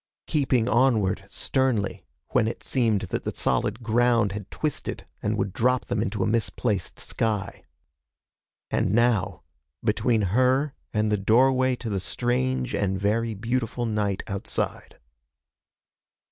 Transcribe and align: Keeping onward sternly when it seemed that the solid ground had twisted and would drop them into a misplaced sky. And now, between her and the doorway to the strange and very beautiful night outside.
Keeping 0.25 0.67
onward 0.67 1.25
sternly 1.29 2.07
when 2.29 2.47
it 2.47 2.63
seemed 2.63 3.01
that 3.13 3.23
the 3.23 3.35
solid 3.35 3.83
ground 3.83 4.31
had 4.31 4.49
twisted 4.49 5.05
and 5.21 5.37
would 5.37 5.53
drop 5.53 5.85
them 5.85 6.01
into 6.01 6.23
a 6.23 6.25
misplaced 6.25 6.99
sky. 6.99 7.65
And 8.71 8.93
now, 8.93 9.43
between 9.83 10.23
her 10.33 10.73
and 10.91 11.11
the 11.11 11.17
doorway 11.17 11.75
to 11.75 11.89
the 11.91 11.99
strange 11.99 12.73
and 12.73 12.99
very 12.99 13.35
beautiful 13.35 13.85
night 13.85 14.23
outside. 14.25 14.97